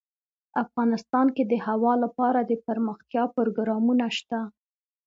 [0.63, 4.39] افغانستان کې د هوا لپاره دپرمختیا پروګرامونه شته.